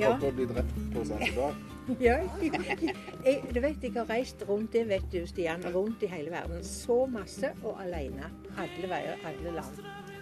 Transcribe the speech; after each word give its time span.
Ja. 0.00 0.14
å 0.16 0.32
bli 0.34 0.46
drept 0.48 0.80
på 0.94 1.04
Zanzibar. 1.08 1.56
ja. 2.06 2.18
Jeg, 2.40 3.40
du 3.54 3.60
vet, 3.60 3.82
jeg 3.82 3.94
har 3.96 4.08
reist 4.10 4.44
rundt, 4.48 4.72
det 4.72 4.86
vet 4.88 5.06
du 5.12 5.22
Stian, 5.28 5.64
rundt 5.74 6.02
i 6.06 6.10
hele 6.10 6.32
verden. 6.32 6.62
Så 6.66 7.04
masse 7.10 7.52
og 7.62 7.80
alene. 7.82 8.30
Alle 8.60 8.92
veier, 8.92 9.24
alle 9.30 9.56
land. 9.58 9.80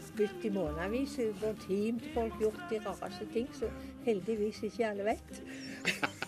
Spilt 0.09 0.47
i 0.49 0.53
månedsvis, 0.55 1.35
gått 1.43 1.67
hjem 1.71 2.01
til 2.03 2.15
folk, 2.15 2.39
gjort 2.43 2.63
de 2.73 2.81
rareste 2.87 3.29
ting 3.35 3.51
som 3.55 3.75
heldigvis 4.07 4.65
ikke 4.71 4.89
alle 4.93 5.13
vet. 5.13 5.43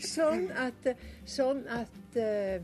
Sånn 0.00 0.46
at, 0.56 0.86
sånn 1.28 1.58
at 1.68 2.16
eh, 2.16 2.62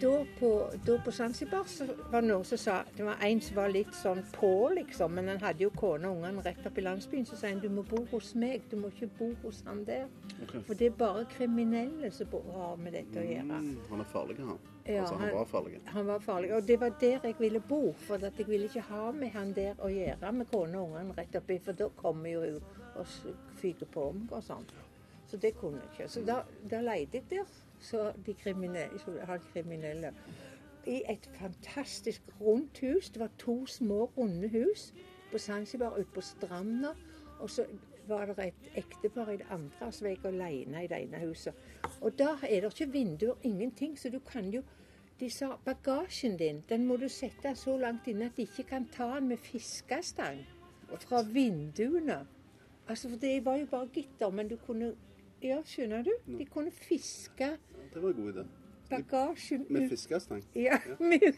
da 0.00 0.24
på, 0.38 0.70
da 0.86 0.98
på 1.04 1.12
Zanzibar 1.12 1.64
så 1.68 1.86
var 2.10 2.22
det 2.22 2.28
noen 2.30 2.44
som 2.44 2.58
sa 2.58 2.78
Det 2.96 3.04
var 3.04 3.20
en 3.26 3.40
som 3.40 3.56
var 3.56 3.68
litt 3.72 3.92
sånn 3.96 4.22
på, 4.32 4.50
liksom. 4.76 5.14
Men 5.14 5.28
han 5.28 5.40
hadde 5.42 5.64
jo 5.66 5.70
kone 5.76 6.08
og 6.08 6.18
ungene 6.20 6.44
rett 6.44 6.66
opp 6.66 6.78
i 6.80 6.84
landsbyen. 6.84 7.26
Så 7.28 7.36
sa 7.36 7.50
han 7.52 7.60
du 7.62 7.68
må 7.72 7.84
bo 7.86 8.02
hos 8.12 8.32
meg, 8.34 8.64
du 8.70 8.76
må 8.80 8.90
ikke 8.92 9.10
bo 9.18 9.30
hos 9.44 9.62
han 9.66 9.84
der. 9.84 10.08
Okay. 10.42 10.62
For 10.66 10.74
det 10.80 10.90
er 10.90 10.98
bare 10.98 11.24
kriminelle 11.36 12.10
som 12.14 12.32
har 12.54 12.76
med 12.80 12.96
dette 12.96 13.20
å 13.20 13.26
gjøre. 13.26 13.60
Mm, 13.62 13.78
han 13.90 14.04
er 14.04 14.10
farlig, 14.12 14.38
han. 14.40 14.58
Ja, 14.86 15.00
altså, 15.02 15.14
han 15.14 15.28
han- 15.28 15.36
var 15.36 15.44
farlig. 15.44 15.80
Han 15.86 16.06
var 16.06 16.20
farlig. 16.20 16.52
Og 16.56 16.66
det 16.66 16.80
var 16.80 16.94
der 17.00 17.20
jeg 17.22 17.34
ville 17.38 17.60
bo. 17.60 17.92
For 18.06 18.14
at 18.14 18.38
jeg 18.38 18.48
ville 18.48 18.68
ikke 18.70 18.86
ha 18.88 19.10
med 19.12 19.30
han 19.36 19.52
der 19.52 19.74
å 19.78 19.88
gjøre, 19.92 20.32
med 20.32 20.50
kone 20.50 20.78
og 20.78 20.90
ungene 20.90 21.16
rett 21.18 21.36
oppi. 21.36 21.58
For 21.58 21.72
da 21.72 21.88
kommer 21.96 22.30
jo 22.30 22.40
hun 22.40 22.62
og 22.96 23.06
fyker 23.60 23.86
på 23.86 24.12
meg 24.12 24.32
og 24.32 24.42
sånn. 24.42 24.64
Så 25.30 25.36
det 25.36 25.54
kunne 25.60 25.78
jeg 25.78 25.90
ikke. 25.94 26.08
Så 26.10 26.24
da, 26.26 26.42
da 26.70 26.80
leide 26.80 27.20
jeg 27.20 27.28
der. 27.30 27.44
Så 27.80 28.12
de 28.26 28.34
kriminelle, 28.34 28.98
kriminelle. 29.52 30.14
I 30.86 31.02
et 31.08 31.30
fantastisk 31.32 32.22
rundt 32.40 32.78
hus. 32.78 33.10
Det 33.10 33.20
var 33.20 33.30
to 33.38 33.66
små, 33.66 34.10
runde 34.16 34.48
hus 34.48 34.94
på 35.32 35.38
Zanzibar 35.38 35.96
ute 35.96 36.10
på 36.14 36.20
stranda. 36.20 36.88
Og 37.38 37.50
så 37.50 37.64
var 38.08 38.26
det 38.26 38.38
et 38.44 38.70
ektepar 38.74 39.30
i 39.30 39.36
det 39.36 39.46
andre, 39.50 39.92
som 39.92 40.06
jeg 40.06 40.18
alene 40.24 40.84
i 40.84 40.86
det 40.86 41.02
ene 41.02 41.22
huset. 41.26 41.54
Og 42.00 42.18
da 42.18 42.34
er 42.42 42.60
det 42.60 42.72
ikke 42.74 42.92
vinduer, 42.92 43.34
ingenting, 43.42 43.98
så 43.98 44.10
du 44.10 44.18
kan 44.18 44.50
jo 44.50 44.62
De 45.20 45.30
sa 45.30 45.50
bagasjen 45.64 46.38
din 46.38 46.62
den 46.68 46.86
må 46.86 46.96
du 46.96 47.08
sette 47.08 47.50
så 47.54 47.74
langt 47.76 48.06
inne 48.08 48.30
at 48.30 48.36
de 48.36 48.42
ikke 48.42 48.62
kan 48.70 48.86
ta 48.88 49.04
den 49.18 49.28
med 49.28 49.36
fiskestang 49.36 50.38
fra 50.98 51.22
vinduene. 51.22 52.26
Altså, 52.88 53.08
for 53.08 53.16
Det 53.16 53.44
var 53.44 53.56
jo 53.56 53.66
bare 53.66 53.88
gitter, 53.92 54.30
men 54.30 54.48
du 54.48 54.56
kunne 54.56 54.94
Ja, 55.42 55.62
skjønner 55.64 56.02
du? 56.02 56.10
De 56.38 56.44
kunne 56.44 56.70
fiske 56.70 57.46
Det 57.94 58.02
var 58.02 58.08
en 58.08 58.16
god 58.16 58.32
idé. 58.32 58.46
bagasjen 58.90 59.66
Med 59.68 59.88
fiskestang. 59.88 60.44
ja, 60.54 60.78
med, 60.98 61.34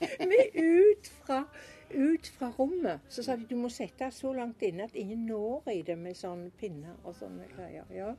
med 0.00 0.46
ut, 0.54 1.08
fra, 1.08 1.44
ut 1.90 2.28
fra 2.28 2.50
rommet. 2.58 3.00
Så 3.08 3.22
sa 3.22 3.36
de 3.36 3.46
du 3.50 3.56
må 3.56 3.68
sette 3.68 4.10
så 4.10 4.32
langt 4.32 4.62
inne 4.62 4.84
at 4.84 4.94
ingen 4.94 5.26
når 5.26 5.68
i 5.72 5.82
det 5.82 5.98
med 5.98 6.16
sånne 6.16 6.50
pinner 6.50 6.96
og 7.04 7.16
sånne 7.16 7.48
greier. 7.56 7.84
Ja. 7.92 8.14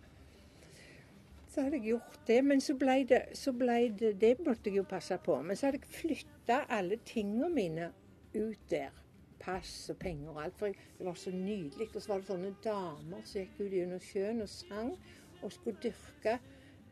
Så 1.50 1.62
hadde 1.62 1.78
jeg 1.78 1.86
gjort 1.96 2.20
det, 2.28 2.44
men 2.46 2.62
så 2.62 2.76
ble 2.78 3.04
det, 3.10 3.22
så 3.34 3.52
ble 3.52 3.90
det 4.00 4.22
Det 4.22 4.36
måtte 4.46 4.70
jeg 4.70 4.78
jo 4.78 4.84
passe 4.84 5.18
på. 5.26 5.42
Men 5.42 5.58
så 5.58 5.66
hadde 5.66 5.80
jeg 5.82 5.96
flytta 6.02 6.64
alle 6.70 7.00
tingene 7.06 7.50
mine 7.50 7.92
ut 8.36 8.70
der. 8.70 8.94
Pass 9.40 9.90
og 9.90 9.98
penger 9.98 10.30
og 10.30 10.44
alt. 10.44 10.58
For 10.60 10.68
det 10.68 11.06
var 11.06 11.18
så 11.18 11.32
nydelig. 11.32 11.90
Og 11.96 12.02
så 12.02 12.12
var 12.12 12.22
det 12.22 12.28
sånne 12.30 12.54
damer 12.64 13.26
som 13.26 13.42
gikk 13.42 13.60
ut 13.60 13.74
gjennom 13.74 14.00
sjøen 14.04 14.42
og 14.46 14.50
sang 14.50 14.94
og 15.42 15.52
skulle 15.52 15.80
dyrke 15.84 16.38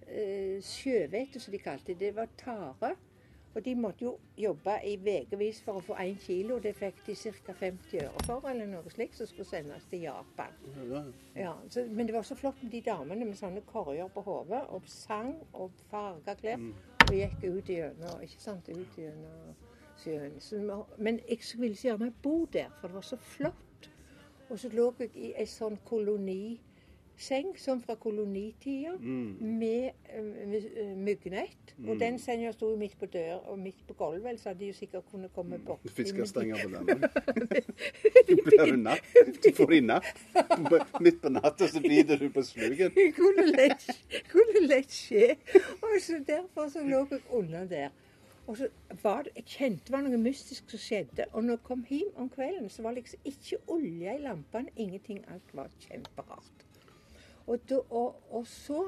eh, 0.09 0.58
sjøhvete, 0.63 1.39
som 1.39 1.52
de 1.52 1.59
kalte 1.61 1.94
det. 1.94 2.00
Det 2.00 2.16
var 2.16 2.27
tare. 2.38 2.95
Og 3.58 3.66
de 3.66 3.75
måtte 3.75 4.03
jo 4.05 4.18
jobbe 4.38 4.73
i 4.85 4.97
ukevis 5.23 5.63
for 5.66 5.79
å 5.79 5.81
få 5.81 5.95
én 5.97 6.18
kilo. 6.22 6.59
Det 6.62 6.75
fikk 6.78 7.00
de 7.07 7.16
ca. 7.16 7.53
50 7.57 8.03
øre 8.03 8.25
for, 8.28 8.45
eller 8.50 8.68
noe 8.69 8.91
slikt, 8.94 9.18
som 9.18 9.25
skulle 9.25 9.50
sendes 9.50 9.88
til 9.90 10.03
Japan. 10.06 10.53
Ja, 11.35 11.56
så, 11.69 11.85
men 11.90 12.06
det 12.06 12.13
var 12.13 12.28
så 12.28 12.38
flott 12.38 12.62
med 12.62 12.72
de 12.72 12.84
damene 12.85 13.25
med 13.25 13.40
sånne 13.40 13.63
korger 13.66 14.12
på 14.13 14.22
hodet, 14.28 14.62
og 14.69 14.85
sang 14.85 15.34
og 15.53 15.73
farga 15.90 16.38
klær. 16.38 16.62
Og 17.07 17.16
gikk 17.16 17.47
ut 17.47 17.72
gjennom 17.72 18.22
ikke 18.28 18.44
sant, 18.44 18.69
ut 18.69 19.00
gjennom 19.01 19.56
sjøen. 20.03 20.38
Men 20.97 21.18
jeg 21.25 21.41
ville 21.57 21.75
så 21.75 21.88
gjerne 21.88 22.12
bo 22.22 22.45
der, 22.53 22.69
for 22.78 22.91
det 22.91 23.00
var 23.00 23.09
så 23.09 23.18
flott. 23.18 23.89
Og 24.50 24.59
så 24.59 24.69
lå 24.69 24.91
jeg 25.00 25.16
i 25.16 25.34
ei 25.34 25.50
sånn 25.50 25.79
koloniseng, 27.17 27.57
sånn 27.57 27.81
fra 27.81 27.95
kolonitida, 27.97 28.94
med 29.00 29.94
uh, 30.13 30.95
myggnett. 30.95 31.73
Og 31.88 32.00
den 32.00 32.17
senga 32.19 32.51
sto 32.53 32.75
midt 32.78 32.97
på 32.97 33.05
døra 33.05 33.39
og 33.51 33.59
midt 33.59 33.81
på 33.88 33.94
gulvet, 33.97 34.39
så 34.39 34.50
hadde 34.50 34.59
de 34.59 34.67
jo 34.72 34.73
sikkert 34.73 35.05
kunnet 35.11 35.33
komme 35.33 35.59
borti 35.59 35.89
Fiskestenger 35.89 36.57
på 36.63 36.69
denne. 36.73 37.09
Du 38.27 38.35
blir 38.44 38.77
natt. 38.77 39.03
Du 39.44 39.51
får 39.53 39.72
de 39.72 39.81
napp. 39.81 40.06
Midt 41.01 41.22
på 41.22 41.29
natta 41.29 41.67
så 41.67 41.81
biter 41.81 42.17
du 42.17 42.29
på 42.29 42.44
slugen. 42.44 42.91
Det 42.95 43.11
kunne 43.19 43.45
lett, 43.51 43.88
kunne 44.29 44.66
lett 44.67 44.91
skje. 44.91 45.38
Og 45.81 45.97
så 46.01 46.22
Derfor 46.27 46.69
så 46.69 46.83
lå 46.83 47.06
jeg 47.11 47.22
unna 47.31 47.66
der. 47.66 47.89
Og 48.47 48.57
så 48.57 48.67
var 49.03 49.23
det, 49.23 49.31
Jeg 49.35 49.45
kjente 49.45 49.85
det 49.88 49.94
var 49.94 50.06
noe 50.06 50.17
mystisk 50.22 50.69
som 50.72 50.79
skjedde. 50.79 51.27
Og 51.33 51.44
når 51.44 51.57
jeg 51.57 51.63
kom 51.67 51.83
hjem 51.89 52.13
om 52.16 52.29
kvelden, 52.29 52.69
så 52.69 52.81
var 52.83 52.95
det 52.95 53.03
liksom 53.03 53.19
ikke 53.25 53.59
olje 53.67 54.16
i 54.16 54.23
lampene. 54.23 54.73
Ingenting. 54.75 55.23
Alt 55.33 55.53
var 55.53 55.69
kjemperart. 55.83 56.66
Og, 57.47 57.59
da, 57.69 57.81
og, 57.90 58.24
og 58.30 58.47
så 58.47 58.85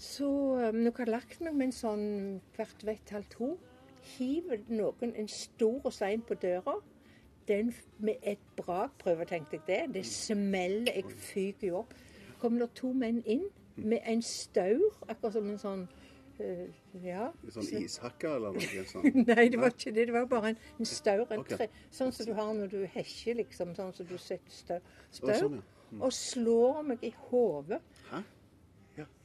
så 0.00 0.24
um, 0.24 0.74
Når 0.74 0.90
jeg 0.90 0.92
har 0.98 1.10
lagt 1.12 1.40
meg 1.44 1.56
med 1.56 1.66
en 1.68 1.74
sånn 1.76 2.04
hvert 2.56 2.84
vett 2.88 3.10
halv 3.12 3.26
to, 3.32 3.50
hiver 4.16 4.62
noen 4.72 5.12
en 5.12 5.28
stor 5.28 5.90
stein 5.92 6.22
på 6.24 6.38
døra. 6.40 6.78
Den 7.48 7.74
med 7.98 8.22
et 8.22 8.40
brak 8.56 8.94
prøver, 9.02 9.28
tenkte 9.28 9.58
jeg 9.58 9.66
det. 9.66 9.80
Det 9.94 10.04
smeller. 10.06 10.92
Jeg 10.94 11.04
fyker 11.12 11.66
jo 11.68 11.82
opp. 11.82 11.92
Kommer 12.40 12.64
det 12.64 12.70
to 12.80 12.92
menn 12.96 13.20
inn 13.26 13.44
med 13.76 14.00
en 14.08 14.22
staur, 14.24 15.02
akkurat 15.08 15.34
som 15.36 15.50
en 15.50 15.60
sånn 15.60 15.82
øh, 16.40 16.64
Ja. 17.04 17.28
Sånn 17.52 17.68
ishakker 17.82 18.38
eller 18.38 18.56
noe 18.56 18.84
sånt. 18.94 19.20
Nei, 19.20 19.48
det 19.52 19.60
var 19.60 19.74
ikke 19.74 19.92
det. 19.96 20.06
Det 20.08 20.16
var 20.16 20.30
bare 20.30 20.54
en, 20.54 20.62
en 20.78 20.88
staur. 20.88 21.26
En 21.28 21.44
okay. 21.44 21.58
tre, 21.58 21.68
sånn 21.92 22.16
som 22.16 22.30
du 22.30 22.32
har 22.40 22.54
når 22.56 22.72
du 22.72 22.80
hesjer, 22.94 23.36
liksom. 23.42 23.76
Sånn 23.76 23.92
som 23.98 24.08
du 24.08 24.16
setter 24.16 24.56
staur. 24.62 24.96
staur. 25.10 25.34
Oh, 25.34 25.42
sånn, 25.44 25.60
ja. 25.60 25.79
Og 25.98 26.12
slår 26.14 26.82
meg 26.86 27.02
i 27.04 27.14
hodet. 27.30 27.80
Hæ? 28.10 28.22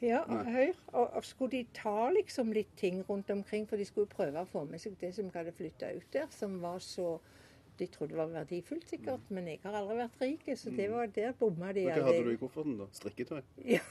Ja, 0.01 0.23
hør. 0.27 0.73
Og, 0.87 1.13
og 1.13 1.25
skulle 1.25 1.51
de 1.51 1.65
ta 1.75 2.09
liksom 2.13 2.51
litt 2.55 2.71
ting 2.77 3.01
rundt 3.09 3.29
omkring, 3.31 3.67
for 3.69 3.77
de 3.77 3.85
skulle 3.85 4.07
prøve 4.11 4.41
å 4.41 4.49
få 4.49 4.65
med 4.69 4.81
seg 4.81 4.97
det 5.01 5.13
som 5.17 5.31
hadde 5.33 5.55
flytta 5.55 5.91
ut 5.95 6.07
der, 6.13 6.29
som 6.31 6.61
var 6.63 6.79
så 6.83 7.17
De 7.75 7.89
trodde 7.91 8.13
det 8.13 8.17
var 8.17 8.29
verdifullt, 8.31 8.85
sikkert, 8.87 9.23
men 9.35 9.49
jeg 9.51 9.59
har 9.65 9.73
aldri 9.75 9.97
vært 9.97 10.21
rik, 10.21 10.45
så 10.55 10.71
det 10.71 10.85
var 10.93 11.09
der 11.11 11.33
bomma 11.35 11.73
de. 11.75 11.81
Hva 11.89 12.05
hadde 12.05 12.21
du 12.23 12.29
i 12.31 12.37
kofferten, 12.39 12.77
da? 12.79 12.85
Strikketøy? 12.95 13.41
Ja. 13.67 13.81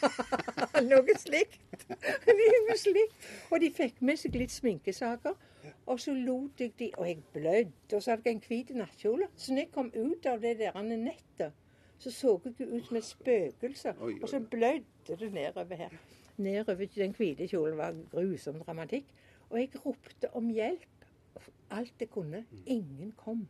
Noe 0.88 1.14
slikt. 1.22 1.84
Noe 2.40 2.76
slikt. 2.82 3.28
Og 3.52 3.62
de 3.62 3.70
fikk 3.76 4.02
med 4.02 4.18
seg 4.18 4.34
litt 4.40 4.50
sminkesaker. 4.50 5.38
Og 5.86 6.02
så 6.02 6.16
lot 6.18 6.58
jeg 6.58 6.74
de 6.80 6.88
Og 6.98 7.06
jeg 7.06 7.22
blødde. 7.30 7.94
Og 7.94 8.02
så 8.02 8.16
hadde 8.16 8.26
jeg 8.26 8.40
en 8.40 8.44
hvit 8.48 8.74
nattkjole. 8.74 9.30
Så 9.36 9.54
når 9.54 9.68
jeg 9.68 9.72
kom 9.78 9.92
ut 9.94 10.26
av 10.26 10.42
det 10.42 10.56
der 10.58 10.82
nettet, 10.82 11.61
så 12.02 12.10
så 12.10 12.40
jeg 12.44 12.68
ut 12.68 12.86
som 12.86 12.96
et 12.96 13.04
spøkelse. 13.04 13.94
Og 14.22 14.28
så 14.28 14.40
blødde 14.40 15.16
det 15.18 15.32
nedover 15.32 15.74
her. 15.74 15.88
Nedover 16.36 16.86
den 16.94 17.14
hvite 17.14 17.46
kjolen 17.48 17.76
var 17.78 17.94
grusom 18.10 18.58
dramatikk. 18.60 19.06
Og 19.50 19.60
jeg 19.60 19.70
ropte 19.84 20.30
om 20.34 20.48
hjelp 20.50 21.06
alt 21.70 22.00
jeg 22.00 22.10
kunne. 22.10 22.44
Ingen 22.66 23.12
kom. 23.16 23.46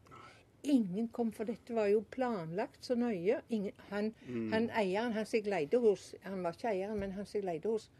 Ingen 0.63 1.09
kom, 1.09 1.33
for 1.33 1.49
dette 1.49 1.75
var 1.75 1.89
jo 1.91 2.05
planlagt 2.11 2.85
så 2.85 2.95
nøye. 2.95 3.41
Ingen, 3.49 3.73
han, 3.89 4.13
han 4.53 4.69
eieren, 4.79 5.13
han 5.17 5.27
som 5.27 5.41
jeg 5.41 5.51
leide 5.51 5.81
hos 5.83 6.15
Han 6.23 6.45
var 6.45 6.55
ikke 6.55 6.69
eieren, 6.71 7.01
men 7.01 7.17
han 7.17 7.27
som 7.27 7.41
jeg 7.41 7.49
leide 7.49 7.73
hos, 7.73 7.91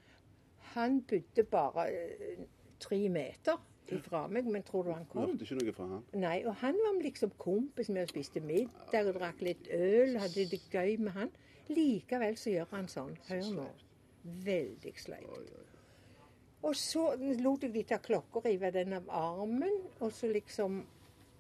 han 0.77 1.01
bodde 1.03 1.45
bare 1.51 1.89
eh, 1.91 2.45
tre 2.81 3.09
meter 3.09 3.59
ifra 3.91 4.27
meg. 4.29 4.47
Men 4.47 4.63
tror 4.63 4.87
du 4.87 4.93
han 4.93 5.07
kom? 5.11 5.27
hørte 5.27 5.47
ikke 5.47 5.59
noe 5.61 5.77
fra 5.77 5.89
han? 5.91 6.05
Nei, 6.23 6.37
og 6.47 6.55
han 6.63 6.79
var 6.85 7.01
liksom 7.03 7.33
kompis 7.39 7.91
med 7.91 8.07
og 8.07 8.13
spiste 8.13 8.41
middag 8.45 9.09
og 9.09 9.19
drakk 9.19 9.43
litt 9.43 9.69
øl. 9.73 10.19
Hadde 10.23 10.47
det 10.51 10.63
gøy 10.71 10.97
med 11.03 11.17
han. 11.17 11.33
Likevel 11.73 12.37
så 12.39 12.55
gjør 12.55 12.71
han 12.73 12.89
sånn. 12.91 13.15
Hør 13.29 13.53
nå. 13.57 13.69
Veldig 14.47 14.95
sleipt. 15.03 15.53
Og 16.63 16.77
så 16.79 17.09
lot 17.43 17.65
jeg 17.65 17.73
de 17.75 17.83
ta 17.91 17.99
klokka 17.99 18.45
rive 18.45 18.71
den 18.75 18.95
av 18.95 19.09
armen, 19.11 19.81
og 20.01 20.13
så 20.15 20.31
liksom 20.31 20.83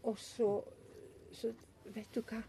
Og 0.03 0.19
så, 0.19 0.56
så 1.33 1.53
Vet 1.94 2.15
du 2.15 2.23
hva? 2.27 2.41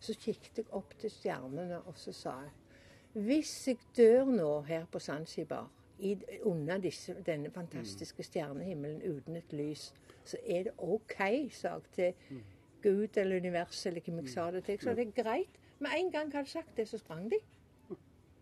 Så 0.00 0.14
kikket 0.14 0.58
jeg 0.62 0.66
opp 0.72 0.94
til 0.98 1.10
stjernene, 1.10 1.80
og 1.86 1.98
så 1.98 2.12
sa 2.14 2.36
jeg 2.44 3.24
Hvis 3.26 3.54
jeg 3.66 3.80
dør 3.96 4.30
nå 4.30 4.60
her 4.68 4.86
på 4.86 5.00
Zanzibar, 5.02 5.66
i, 6.00 6.14
under 6.42 6.78
disse, 6.78 7.14
denne 7.26 7.50
fantastiske 7.50 8.22
stjernehimmelen 8.22 9.02
uten 9.02 9.36
et 9.36 9.52
lys, 9.52 9.90
så 10.24 10.36
er 10.46 10.62
det 10.68 10.72
OK, 10.78 11.16
sa 11.52 11.76
jeg 11.76 11.82
til 11.94 12.40
Gud 12.82 13.16
eller 13.16 13.36
universet, 13.36 13.90
eller 13.90 14.00
hvem 14.04 14.22
jeg 14.22 14.28
sa 14.28 14.50
det 14.50 14.64
til. 14.64 14.80
Så 14.80 14.94
det 14.96 15.06
er 15.08 15.22
greit. 15.22 15.60
Med 15.78 15.90
en 15.96 16.10
gang 16.12 16.32
jeg 16.32 16.38
hadde 16.38 16.50
sagt 16.50 16.76
det, 16.76 16.88
så 16.88 16.98
sprang 16.98 17.30
de. 17.30 17.38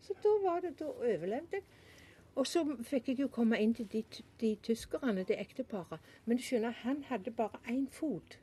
Så 0.01 0.15
da 0.23 0.51
var 0.51 0.61
det, 0.61 0.79
da 0.79 0.85
overlevde 0.85 1.59
jeg. 1.59 1.63
Og 2.39 2.47
så 2.47 2.63
fikk 2.87 3.09
jeg 3.09 3.21
jo 3.21 3.29
komme 3.35 3.59
inn 3.59 3.73
til 3.75 3.89
de, 3.93 4.05
de 4.41 4.53
tyskerne, 4.63 5.25
det 5.27 5.41
ekteparet. 5.41 5.99
Men 6.25 6.39
du 6.39 6.43
skjønner, 6.43 6.71
han 6.85 7.03
hadde 7.09 7.31
bare 7.35 7.59
én 7.67 7.89
fot. 7.91 8.39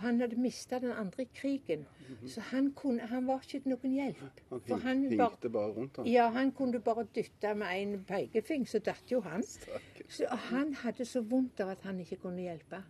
Han 0.00 0.20
hadde 0.20 0.36
mista 0.40 0.78
den 0.82 0.92
andre 0.92 1.22
i 1.22 1.28
krigen, 1.34 1.86
så 2.26 2.40
han, 2.50 2.70
kunne, 2.76 3.00
han 3.10 3.26
var 3.28 3.40
ikke 3.44 3.60
til 3.64 3.72
noen 3.74 3.92
hjelp. 3.96 4.22
Han 4.50 4.60
For 4.68 4.76
han 4.84 5.02
bare, 5.18 5.50
bare 5.56 5.72
rundt 5.76 5.96
han. 6.00 6.06
ja, 6.10 6.28
han 6.34 6.52
kunne 6.52 6.80
bare 6.80 7.04
dytte 7.14 7.54
med 7.54 7.74
en 7.82 8.04
pekefing, 8.08 8.64
så 8.68 8.78
datt 8.78 9.12
jo 9.12 9.20
han. 9.20 9.42
Stakkars. 9.42 10.08
Så 10.20 10.26
han 10.50 10.72
hadde 10.84 11.04
så 11.04 11.20
vondt 11.22 11.60
av 11.60 11.74
at 11.76 11.84
han 11.88 12.00
ikke 12.00 12.16
kunne 12.24 12.42
hjelpe. 12.46 12.82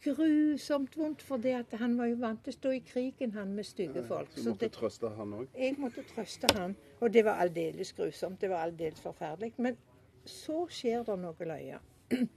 Grusomt 0.00 0.94
vondt, 0.96 1.20
for 1.22 1.36
det 1.44 1.52
at 1.58 1.74
han 1.80 1.98
var 1.98 2.08
jo 2.08 2.16
vant 2.22 2.40
til 2.44 2.54
å 2.54 2.56
stå 2.56 2.70
i 2.72 2.80
krigen, 2.88 3.34
han 3.36 3.50
med 3.52 3.66
stygge 3.68 4.00
folk. 4.08 4.30
Du 4.34 4.40
Så 4.40 4.50
måtte 4.54 4.64
det, 4.64 4.72
trøste 4.78 5.10
han 5.16 5.34
òg. 5.36 5.48
jeg 5.60 5.76
måtte 5.78 6.04
trøste 6.14 6.48
han, 6.56 6.76
og 7.00 7.12
det 7.12 7.24
var 7.26 7.42
aldeles 7.44 7.92
grusomt. 7.92 8.40
Det 8.40 8.48
var 8.48 8.64
aldeles 8.70 9.00
forferdelig. 9.04 9.52
Men 9.58 9.76
så 10.24 10.62
skjer 10.72 11.04
det 11.04 11.18
noe 11.20 11.48
løye. 11.52 11.80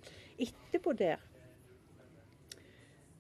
Etterpå 0.43 0.91
der 0.99 1.23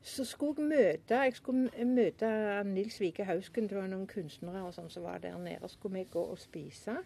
så 0.03 0.25
skulle 0.25 0.55
jeg 0.57 0.67
møte 0.67 1.15
jeg 1.15 1.35
skulle 1.35 1.85
møte 1.87 2.29
Nils 2.67 2.99
Vike 2.99 3.23
Hausken. 3.23 3.69
Det 3.69 3.77
var 3.77 3.87
noen 3.87 4.07
kunstnere 4.07 4.65
og 4.67 4.73
sånn 4.75 4.89
som 4.91 5.05
var 5.07 5.21
der 5.23 5.37
nede. 5.39 5.63
Så 5.63 5.77
skulle 5.77 6.01
vi 6.01 6.09
gå 6.11 6.23
og 6.33 6.39
spise. 6.41 6.97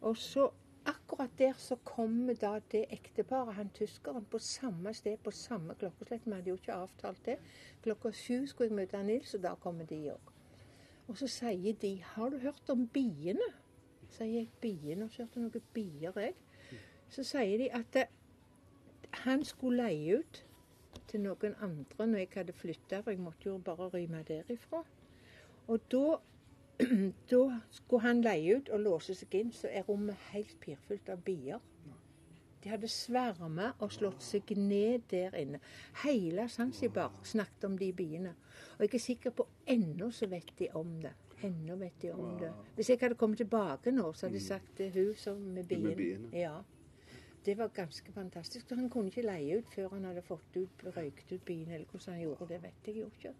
Og 0.00 0.16
så 0.16 0.46
akkurat 0.88 1.30
der 1.38 1.52
så 1.60 1.76
kommer 1.84 2.34
da 2.40 2.58
det 2.72 2.86
ekteparet, 2.92 3.54
han 3.54 3.70
tyskeren, 3.76 4.24
på 4.24 4.38
samme 4.38 4.94
sted 4.94 5.20
på 5.24 5.30
samme 5.30 5.74
klokkeslett. 5.74 6.24
Vi 6.24 6.32
hadde 6.32 6.50
jo 6.50 6.56
ikke 6.56 6.78
avtalt 6.86 7.20
det. 7.26 7.36
Klokka 7.84 8.12
sju 8.12 8.46
skulle 8.46 8.70
jeg 8.70 8.76
møte 8.76 9.02
Nils, 9.04 9.34
og 9.34 9.42
da 9.42 9.54
kommer 9.60 9.84
de 9.84 10.00
òg. 10.14 10.32
Og 11.08 11.18
så 11.20 11.28
sier 11.28 11.72
de 11.72 12.02
'Har 12.02 12.28
du 12.28 12.38
hørt 12.38 12.70
om 12.70 12.88
biene?' 12.88 13.52
Sier 14.10 14.32
jeg 14.32 14.48
'biene', 14.60 15.00
har 15.00 15.08
så 15.08 15.22
hørt 15.22 15.36
om 15.36 15.42
noen 15.42 15.62
bier, 15.74 16.12
jeg. 16.16 16.34
Så 17.08 17.22
sier 17.22 17.58
de 17.58 17.72
at 17.72 17.86
det, 17.92 18.06
han 19.12 19.44
skulle 19.44 19.82
leie 19.82 20.18
ut 20.18 20.46
til 21.14 21.22
noen 21.22 21.54
andre 21.62 22.06
når 22.10 22.24
jeg 22.24 22.32
hadde 22.34 22.56
flytta, 22.58 23.00
for 23.00 23.14
jeg 23.14 23.22
måtte 23.22 23.48
jo 23.48 23.58
bare 23.62 23.90
rømme 23.92 24.22
derifra. 24.26 24.82
Og 25.70 25.84
da, 25.92 26.16
da 27.32 27.42
skulle 27.70 28.02
han 28.02 28.24
leie 28.24 28.58
ut 28.58 28.72
og 28.74 28.82
låse 28.82 29.14
seg 29.14 29.38
inn, 29.38 29.54
så 29.54 29.70
er 29.70 29.86
rommet 29.88 30.18
helt 30.32 30.58
pirfullt 30.64 31.12
av 31.14 31.22
bier. 31.24 31.62
De 32.64 32.70
hadde 32.72 32.88
sverma 32.88 33.74
og 33.84 33.92
slått 33.92 34.24
seg 34.24 34.54
ned 34.56 35.04
der 35.10 35.34
inne. 35.36 35.60
Hele 36.00 36.46
Zanzibar 36.48 37.12
snakket 37.22 37.66
om 37.68 37.74
de 37.78 37.90
biene. 37.92 38.32
Og 38.78 38.86
jeg 38.86 38.94
er 38.96 39.02
sikker 39.04 39.34
på 39.36 39.44
ennå 39.68 40.08
så 40.10 40.26
vet 40.32 40.54
de 40.58 40.70
om 40.80 40.94
det. 41.02 41.12
Ennå 41.44 41.76
vet 41.76 41.98
de 42.00 42.14
om 42.14 42.38
det. 42.40 42.48
Hvis 42.74 42.88
jeg 42.90 43.02
hadde 43.02 43.18
kommet 43.20 43.42
tilbake 43.42 43.92
nå, 43.92 44.12
så 44.12 44.26
hadde 44.26 44.40
jeg 44.40 44.48
sagt 44.48 44.78
det 44.78 44.88
er 44.88 44.96
hun 44.96 45.12
som 45.20 45.44
med 45.58 45.68
biene. 45.68 46.30
Ja. 46.32 46.56
Det 47.44 47.58
var 47.58 47.68
ganske 47.76 48.12
fantastisk. 48.12 48.68
Så 48.68 48.78
han 48.78 48.90
kunne 48.90 49.12
ikke 49.12 49.26
leie 49.26 49.58
ut 49.58 49.74
før 49.74 49.88
han 49.96 50.04
hadde 50.08 50.22
fått 50.24 50.56
ut, 50.56 50.86
røykt 50.96 51.32
ut 51.32 51.44
bien. 51.44 51.70
Eller 51.70 51.86
hvordan 51.90 52.14
han 52.14 52.22
gjorde 52.22 52.48
det, 52.48 52.62
vet 52.62 52.88
jeg 52.88 53.02
jo 53.02 53.10
ikke. 53.12 53.34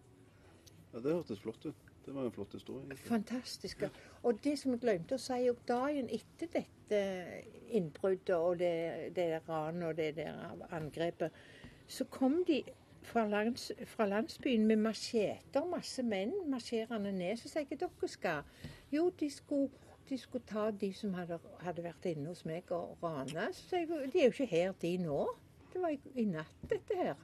Ja, 0.93 1.01
det 1.01 1.13
hørtes 1.13 1.41
flott 1.41 1.67
ut. 1.67 1.91
Det 2.07 2.15
var 2.15 2.25
en 2.25 2.33
flott 2.33 2.53
historie. 2.53 2.85
egentlig. 2.85 3.09
Fantastiske. 3.09 3.91
Og 4.23 4.45
det 4.45 4.59
som 4.59 4.73
jeg 4.73 4.81
glemte 4.81 5.17
å 5.17 5.23
si, 5.23 5.41
og 5.49 5.63
dagen 5.69 6.11
etter 6.13 6.51
dette 6.53 7.01
innbruddet 7.73 8.37
og 8.37 8.59
det, 8.61 9.11
det 9.17 9.29
ranet 9.49 9.89
og 9.89 9.97
det 9.97 10.11
der 10.17 10.67
angrepet, 10.71 11.33
så 11.89 12.05
kom 12.05 12.43
de 12.45 12.63
fra, 13.05 13.27
lands, 13.29 13.73
fra 13.87 14.07
landsbyen 14.07 14.67
med 14.67 14.77
macheter, 14.77 15.65
masse 15.71 16.03
menn 16.03 16.33
marsjerende 16.51 17.13
ned. 17.13 17.41
Så 17.41 17.49
sier 17.49 17.67
jeg 17.71 17.81
dere 17.81 18.09
skal. 18.09 18.45
Jo, 18.93 19.09
de 19.21 19.31
skulle, 19.31 19.71
de 20.09 20.19
skulle 20.19 20.45
ta 20.47 20.71
de 20.71 20.93
som 20.93 21.15
hadde, 21.15 21.39
hadde 21.65 21.85
vært 21.85 22.05
inne 22.11 22.29
hos 22.29 22.45
meg 22.45 22.71
og 22.75 22.99
rane. 23.03 23.49
Så 23.57 23.81
jeg 23.81 23.89
de 24.13 24.21
er 24.21 24.29
jo 24.29 24.35
ikke 24.35 24.47
her, 24.51 24.73
de 24.83 24.97
nå. 24.99 25.23
Det 25.73 25.83
var 25.83 25.95
i, 25.95 26.01
i 26.21 26.25
natt, 26.29 26.67
dette 26.71 26.97
her. 26.99 27.15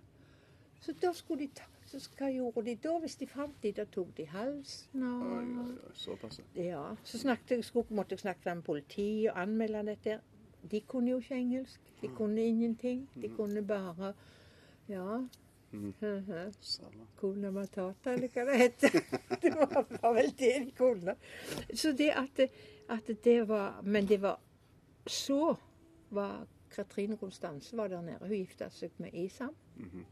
Så 0.81 0.95
da 1.03 1.13
skulle 1.13 1.45
de 1.45 1.53
ta 1.61 1.67
så 1.91 1.99
hva 2.15 2.29
gjorde 2.31 2.63
de 2.69 2.77
da? 2.79 2.93
Hvis 3.03 3.17
de 3.19 3.27
fant 3.27 3.57
de, 3.63 3.73
da 3.75 3.85
tok 3.91 4.13
de 4.17 4.25
halsen 4.31 5.03
og 5.03 5.23
Oi, 5.27 5.39
oi, 5.43 5.65
oi, 5.75 5.95
såpass. 5.99 6.39
ja, 6.55 6.85
så 7.05 7.19
snakket 7.19 7.57
jeg, 7.57 7.65
skulle, 7.67 7.97
måtte 7.99 8.15
jeg 8.15 8.23
snakke 8.23 8.55
med 8.55 8.63
politiet 8.63 9.33
og 9.33 9.41
anmelde 9.43 9.83
dette. 9.89 10.21
De 10.71 10.81
kunne 10.87 11.11
jo 11.11 11.19
ikke 11.19 11.35
engelsk. 11.41 11.81
De 12.03 12.09
kunne 12.15 12.45
ingenting. 12.47 13.09
De 13.23 13.29
kunne 13.35 13.63
bare 13.67 14.13
Ja. 14.89 15.19
Mhm. 15.73 16.53
Kona 17.21 17.51
matata, 17.55 18.13
eller 18.13 18.29
hva 18.29 18.45
det 18.49 18.57
heter. 18.59 19.01
Det 19.43 19.53
var, 19.55 20.15
vel 20.15 20.31
din 20.39 20.71
kone. 20.77 21.15
Så 21.75 21.93
det 21.97 22.11
at, 22.11 22.41
at 22.89 23.11
det 23.25 23.49
var 23.49 23.81
Men 23.83 24.07
det 24.07 24.19
var 24.23 24.41
Så 25.07 25.55
var 26.11 26.47
Katrine 26.71 27.17
Konstanse 27.17 27.77
var 27.77 27.89
der 27.89 28.03
nede. 28.03 28.19
Hun 28.21 28.35
gifta 28.37 28.69
seg 28.71 28.91
med 28.99 29.15
Isam. 29.15 29.55
Mhm. 29.77 30.05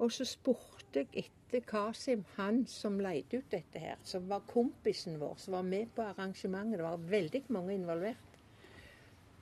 Og 0.00 0.12
så 0.12 0.24
spurte 0.24 1.02
jeg 1.04 1.08
etter 1.26 1.60
Kasim, 1.68 2.22
han 2.36 2.62
som 2.66 2.96
leide 3.00 3.36
ut 3.42 3.50
dette 3.52 3.78
her, 3.78 3.98
som 4.02 4.28
var 4.30 4.40
kompisen 4.48 5.18
vår, 5.20 5.34
som 5.36 5.52
var 5.58 5.62
med 5.66 5.90
på 5.94 6.02
arrangementet. 6.02 6.78
Det 6.78 6.86
var 6.86 6.96
veldig 7.10 7.42
mange 7.52 7.74
involvert. 7.74 8.38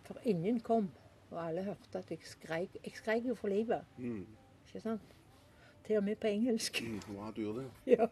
For 0.08 0.19
ingen 0.25 0.58
kom, 0.60 0.88
og 1.30 1.38
alle 1.46 1.62
hørte 1.62 1.98
at 2.00 2.10
jeg 2.10 2.19
skreik. 2.26 2.75
Jeg 2.84 2.92
skreik 2.96 3.25
jo 3.28 3.34
for 3.38 3.48
livet, 3.48 3.84
Mm. 3.98 4.26
ikke 4.66 4.80
sant? 4.80 5.14
Til 5.86 5.96
og 5.96 6.04
med 6.04 6.16
på 6.20 6.26
engelsk. 6.26 6.82
Mm. 6.84 7.00
Wow, 7.16 7.30
du 7.32 7.40
gjorde 7.42 7.62
det. 7.64 7.94
Ja. 7.94 8.06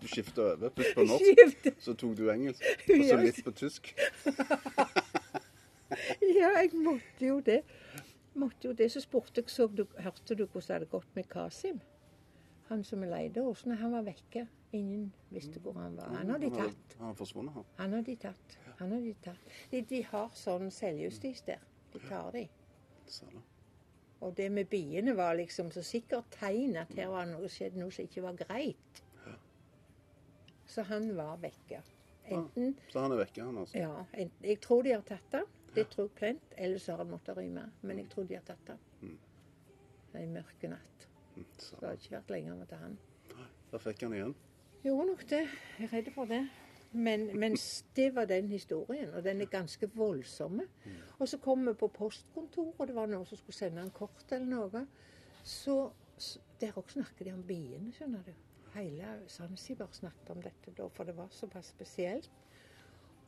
Du 0.00 0.06
skifta 0.08 0.42
over. 0.52 0.70
Først 0.76 0.94
på 0.94 1.04
norsk, 1.04 1.24
Skifte. 1.24 1.74
så 1.78 1.94
tok 1.94 2.16
du 2.16 2.30
engelsk. 2.32 2.62
Og 2.94 3.04
så 3.10 3.16
litt 3.22 3.44
på 3.44 3.50
tysk. 3.64 3.92
Ja, 6.20 6.50
jeg 6.60 6.70
måtte 6.76 7.26
jo 7.26 7.40
det. 7.40 7.62
Måtte 8.38 8.68
jo 8.68 8.72
det. 8.76 8.90
Så 8.92 9.00
spurte 9.00 9.40
jeg, 9.40 9.50
så 9.50 9.66
du, 9.66 9.86
hørte 9.98 10.34
du 10.36 10.44
hvordan 10.44 10.66
det 10.66 10.74
hadde 10.74 10.90
gått 10.92 11.14
med 11.16 11.28
Kasim? 11.32 11.80
Han 12.68 12.84
som 12.84 13.00
vi 13.00 13.08
leide 13.08 13.40
hos, 13.40 13.62
han 13.64 13.92
var 13.92 14.04
vekke. 14.04 14.46
Ingen 14.76 15.06
visste 15.32 15.60
hvor 15.64 15.78
han 15.80 15.96
var. 15.96 16.12
Han 16.18 16.30
har 16.30 16.38
de 16.38 16.50
tatt. 16.52 16.96
Han 16.98 17.06
har 17.08 17.14
forsvunnet, 17.16 17.54
han. 17.56 17.64
Han 17.78 17.92
har 17.96 18.02
de 18.04 18.16
tatt. 18.20 18.58
Han 18.78 18.92
har 18.92 19.00
de 19.00 19.14
tatt. 19.24 19.54
De, 19.70 19.80
de 19.80 20.02
har 20.10 20.28
sånn 20.36 20.68
selvjustis 20.70 21.40
der. 21.46 21.62
De 21.94 22.02
tar 22.04 22.28
de. 22.36 22.44
Sala. 23.08 23.40
Og 24.20 24.34
det 24.36 24.48
med 24.52 24.66
biene 24.70 25.14
var 25.16 25.36
liksom 25.38 25.70
så 25.70 25.82
sikkert 25.86 26.30
tegn 26.34 26.76
at 26.80 26.90
her 26.98 27.10
var 27.12 27.28
noe 27.30 27.48
skjedd 27.52 27.76
noe 27.78 27.92
som 27.94 28.04
ikke 28.08 28.24
var 28.24 28.38
greit. 28.40 29.02
Så 30.68 30.82
han 30.88 31.06
var 31.16 31.38
vekke. 31.40 31.80
Enten 32.28 32.74
Så 32.92 33.00
han 33.00 33.12
er 33.14 33.22
vekke, 33.22 33.44
han 33.44 33.56
altså. 33.62 33.78
Ja, 33.78 34.02
enten, 34.12 34.44
jeg 34.44 34.60
tror 34.60 34.82
de 34.84 34.92
har 34.92 35.04
tatt 35.08 35.38
han. 35.38 35.46
Det 35.74 35.86
tror 35.92 36.08
jeg 36.08 36.16
plent. 36.18 36.52
Ellers 36.58 36.86
har 36.90 37.00
han 37.00 37.10
måttet 37.12 37.36
rømme. 37.38 37.64
Men 37.82 38.02
jeg 38.02 38.10
tror 38.12 38.26
de 38.28 38.36
har 38.36 38.44
tatt 38.44 38.72
han. 38.74 38.82
Mm. 39.00 39.16
En 40.18 40.34
mørke 40.34 40.68
natt. 40.74 41.06
Mm, 41.36 41.44
Det 41.70 41.86
har 41.86 41.96
ikke 41.96 42.16
vært 42.16 42.30
lenger 42.34 42.58
med 42.58 42.74
han. 42.82 42.98
Da 43.70 43.80
fikk 43.80 44.02
han 44.02 44.16
igjen. 44.16 44.34
Gjorde 44.84 45.06
nok 45.12 45.24
det. 45.30 45.44
Jeg 45.78 45.88
er 45.88 45.94
redd 45.96 46.10
for 46.14 46.28
det. 46.30 46.42
Men, 46.92 47.26
mens 47.38 47.84
det 47.96 48.14
var 48.16 48.24
den 48.24 48.48
historien, 48.48 49.10
og 49.14 49.24
den 49.24 49.40
er 49.40 49.46
ganske 49.52 49.90
voldsomme. 49.94 50.64
Og 51.18 51.28
så 51.28 51.38
kom 51.38 51.66
vi 51.66 51.74
på 51.74 51.88
postkontoret, 51.88 52.74
og 52.80 52.86
det 52.86 52.94
var 52.96 53.06
noen 53.06 53.26
som 53.26 53.36
skulle 53.38 53.56
sende 53.58 53.82
en 53.82 53.90
kort 53.90 54.32
eller 54.32 54.46
noe. 54.46 54.86
Så, 55.44 55.90
så 56.18 56.38
Der 56.60 56.72
òg 56.74 56.88
snakker 56.90 57.24
de 57.24 57.32
om 57.32 57.42
biene, 57.46 57.92
skjønner 57.94 58.22
du. 58.26 58.32
Hele 58.74 59.12
Zanzibar 59.30 59.88
snakket 59.94 60.30
om 60.30 60.40
dette 60.42 60.72
da, 60.74 60.88
for 60.88 61.04
det 61.06 61.14
var 61.16 61.28
såpass 61.30 61.68
spesielt. 61.70 62.30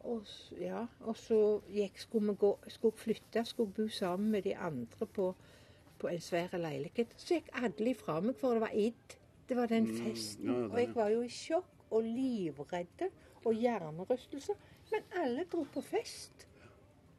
Og, 0.04 0.24
ja, 0.58 0.86
og 1.04 1.16
så 1.16 1.60
gikk, 1.70 1.98
skulle 2.00 2.32
vi 2.32 2.38
gå, 2.40 2.50
skulle 2.68 2.96
flytte, 2.96 3.44
skulle 3.44 3.72
bo 3.76 3.86
sammen 3.88 4.30
med 4.32 4.42
de 4.48 4.56
andre 4.56 5.06
på, 5.06 5.34
på 6.00 6.08
en 6.10 6.20
svær 6.20 6.56
leilighet. 6.58 7.12
Så 7.20 7.36
gikk 7.36 7.52
alle 7.60 7.90
ifra 7.92 8.18
meg, 8.24 8.34
for 8.40 8.56
det 8.56 8.64
var 8.64 8.74
id. 8.74 9.16
Det 9.48 9.56
var 9.56 9.66
den 9.70 9.84
Mm, 9.84 9.96
festen. 10.00 10.46
ja, 10.48 10.68
og 10.72 10.78
jeg 10.80 10.94
var 10.94 11.08
jo 11.10 11.20
i 11.22 11.28
sjokk 11.28 11.86
og 11.90 12.02
livredde 12.02 13.10
og 13.44 13.54
hjernerystelse. 13.54 14.54
Men 14.90 15.02
alle 15.22 15.44
dro 15.52 15.64
på 15.74 15.80
fest. 15.80 16.46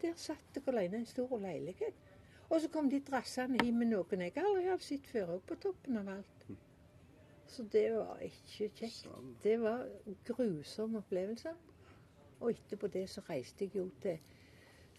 Der 0.01 0.13
satt 0.17 0.55
jeg 0.55 0.67
alene 0.67 0.97
i 0.97 0.99
en 0.99 1.05
stor 1.05 1.37
leilighet. 1.39 1.93
Og 2.49 2.61
så 2.61 2.69
kom 2.69 2.89
de 2.89 2.99
drassende 2.99 3.63
hjem 3.63 3.77
med 3.79 3.93
noen 3.93 4.25
jeg 4.25 4.33
aldri 4.35 4.65
hadde 4.67 4.83
sett 4.83 5.07
før, 5.07 5.37
og 5.37 5.43
på 5.47 5.55
toppen 5.55 6.01
av 6.01 6.09
alt. 6.17 6.41
Så 7.47 7.63
det 7.71 7.85
var 7.93 8.19
ikke 8.23 8.69
kjekt. 8.75 9.07
Det 9.43 9.55
var 9.61 9.85
grusomme 10.27 10.99
opplevelser. 10.99 11.55
Og 12.41 12.51
etterpå 12.51 12.87
det 12.91 13.05
så 13.09 13.21
reiste 13.29 13.67
jeg 13.67 13.75
jo 13.75 13.85
til, 14.01 14.17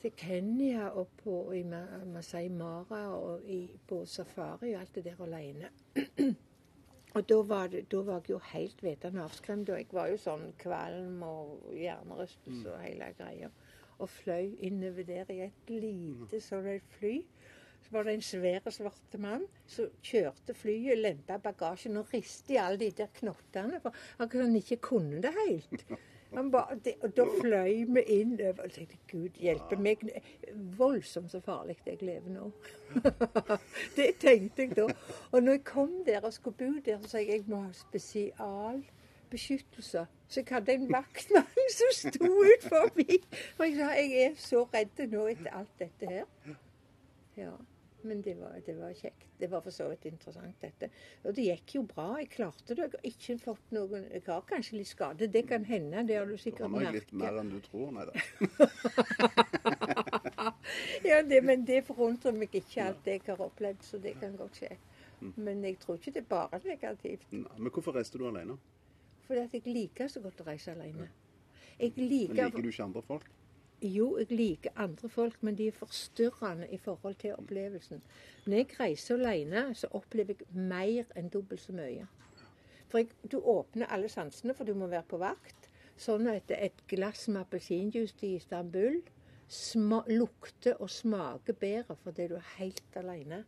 til 0.01 0.13
Kenya 0.17 0.89
og 0.89 1.09
på, 1.23 1.37
i 1.53 1.63
Masai 1.65 2.49
Mara 2.49 3.03
og 3.17 3.45
i, 3.51 3.67
på 3.89 4.05
safari 4.07 4.75
og 4.75 4.81
alt 4.81 4.95
det 4.95 5.05
der 5.05 5.23
alene. 5.27 5.73
og 7.13 7.29
da 7.29 7.39
var, 7.45 7.67
det, 7.69 7.85
da 7.93 8.01
var 8.07 8.23
jeg 8.23 8.31
jo 8.31 8.39
helt 8.53 8.83
vetende 8.83 9.25
avskremt. 9.25 9.69
Og 9.69 9.81
jeg 9.81 9.89
var 9.93 10.09
jo 10.09 10.21
sånn 10.21 10.47
kvalm 10.61 11.21
og 11.27 11.73
hjernerystelse 11.77 12.73
og 12.73 12.81
hele 12.81 13.11
greia. 13.19 13.51
Og 14.01 14.09
fløy 14.11 14.55
innover 14.65 15.07
der 15.07 15.33
i 15.33 15.43
et 15.47 15.73
lite 15.73 16.41
sånn 16.41 16.71
et 16.73 16.97
fly. 16.97 17.19
Så 17.83 17.93
var 17.93 18.07
det 18.07 18.15
en 18.17 18.25
svær, 18.25 18.71
svart 18.73 19.19
mann 19.21 19.45
som 19.69 19.91
kjørte 20.07 20.55
flyet, 20.57 21.01
lempa 21.03 21.37
bagasjen 21.43 21.99
og 22.01 22.13
riste 22.15 22.55
i 22.55 22.61
alle 22.63 22.79
de 22.81 22.93
der 23.03 23.11
knottene. 23.19 23.83
For 23.83 24.03
han 24.23 24.33
han 24.39 24.57
ikke 24.57 24.81
kunne 24.89 25.21
det 25.25 25.35
helt. 25.37 25.87
Bare, 26.33 26.79
det, 26.85 26.95
og 27.03 27.17
da 27.17 27.23
fløy 27.41 27.85
vi 27.95 28.01
innover. 28.07 28.63
Og 28.65 28.73
tenkte 28.73 28.97
Gud 29.11 29.29
hjelpe 29.41 29.77
meg. 29.77 29.97
Voldsomt 30.79 31.31
så 31.31 31.41
farlig 31.45 31.77
jeg 31.87 31.99
lever 32.01 32.31
nå. 32.33 32.51
det 33.97 34.15
tenkte 34.21 34.63
jeg 34.63 34.77
da. 34.77 34.87
Og 35.33 35.43
når 35.43 35.53
jeg 35.53 35.65
kom 35.65 36.05
der 36.07 36.21
og 36.25 36.33
skulle 36.33 36.57
bo 36.57 36.65
der, 36.85 36.99
så 37.03 37.09
sa 37.09 37.19
jeg 37.19 37.29
jeg 37.29 37.45
må 37.47 37.61
ha 37.67 37.73
spesialbeskyttelse. 37.73 40.07
Så 40.29 40.41
jeg 40.41 40.47
hadde 40.51 40.73
en 40.73 40.93
vaktmann 40.93 41.47
som 41.79 41.87
sto 42.01 42.25
ut 42.25 42.63
forbi. 42.69 43.25
Og 43.59 43.65
jeg 43.67 43.77
sa 43.77 43.85
jeg 43.99 44.13
er 44.25 44.33
så 44.41 44.65
redd 44.73 45.09
nå 45.13 45.27
etter 45.35 45.51
alt 45.59 45.75
dette 45.79 46.07
her. 46.09 46.25
Ja. 47.37 47.51
Men 48.03 48.23
det 48.23 48.35
var, 48.41 48.57
det 48.67 48.75
var 48.79 48.95
kjekt. 48.99 49.27
Det 49.39 49.49
var 49.51 49.61
for 49.63 49.75
så 49.75 49.89
vidt 49.91 50.07
interessant, 50.11 50.57
dette. 50.63 50.89
Og 51.25 51.35
det 51.37 51.45
gikk 51.47 51.75
jo 51.77 51.83
bra. 51.87 52.09
Jeg 52.21 52.31
klarte 52.35 52.75
det. 52.75 52.83
Jeg 52.83 52.93
har 52.95 53.09
ikke 53.13 53.37
fått 53.43 53.75
noen 53.75 54.09
Jeg 54.11 54.25
har 54.27 54.43
kanskje 54.49 54.79
litt 54.81 54.91
skade. 54.91 55.29
Det 55.31 55.45
kan 55.49 55.65
hende. 55.69 56.03
Det 56.09 56.19
har 56.19 56.27
du 56.27 56.37
Du 56.37 56.63
har 56.63 56.69
nok 56.73 56.97
litt 56.97 57.13
mer 57.13 57.39
enn 57.41 57.53
du 57.53 57.61
tror. 57.67 57.93
Nei 57.95 58.07
da. 58.11 58.13
Ja, 61.05 61.23
det, 61.23 61.43
men 61.45 61.65
det 61.67 61.83
forundrer 61.87 62.35
meg 62.35 62.55
ikke 62.57 62.85
alt 62.89 63.07
jeg 63.07 63.23
har 63.27 63.41
opplevd, 63.43 63.83
så 63.87 63.99
det 64.03 64.15
kan 64.21 64.37
godt 64.39 64.63
skje. 64.63 64.71
Men 65.37 65.63
jeg 65.65 65.79
tror 65.83 65.99
ikke 65.99 66.15
det 66.15 66.23
er 66.23 66.29
bare 66.31 66.61
negativt. 66.65 67.27
Men 67.33 67.71
hvorfor 67.71 67.95
reiste 67.95 68.19
du 68.19 68.27
alene? 68.27 68.57
For 69.27 69.39
jeg 69.39 69.63
liker 69.67 70.11
så 70.11 70.23
godt 70.23 70.43
å 70.43 70.49
reise 70.49 70.75
alene. 70.75 71.09
Jeg 71.79 71.93
Men 71.97 72.09
liker, 72.09 72.35
liker 72.45 72.63
du 72.63 72.69
ikke 72.71 72.85
andre 72.85 73.03
folk? 73.07 73.31
Jo, 73.83 74.19
jeg 74.19 74.31
liker 74.31 74.71
andre 74.79 75.09
folk, 75.09 75.41
men 75.43 75.57
de 75.59 75.67
er 75.67 75.75
forstyrrende 75.75 76.69
i 76.71 76.79
forhold 76.79 77.15
til 77.19 77.35
opplevelsen. 77.35 78.03
Når 78.47 78.57
jeg 78.57 78.81
reiser 78.81 79.15
alene, 79.15 79.75
så 79.75 79.91
opplever 79.91 80.39
jeg 80.39 80.47
mer 80.55 81.09
enn 81.19 81.33
dobbelt 81.35 81.61
så 81.61 81.75
mye. 81.75 82.07
For 82.93 83.03
jeg, 83.03 83.11
du 83.33 83.41
åpner 83.41 83.91
alle 83.91 84.09
sansene, 84.09 84.55
for 84.55 84.65
du 84.65 84.75
må 84.79 84.87
være 84.87 85.09
på 85.11 85.19
vakt. 85.19 85.67
Sånn 85.99 86.31
at 86.31 86.51
et 86.55 86.85
glass 86.89 87.27
med 87.29 87.43
appelsinjuice 87.43 88.23
i 88.23 88.37
Istanbul 88.37 89.01
lukter 90.09 90.79
og 90.81 90.91
smaker 90.91 91.53
bedre 91.53 91.97
fordi 92.03 92.29
du 92.29 92.35
er 92.39 92.49
helt 92.57 92.97
alene. 92.97 93.45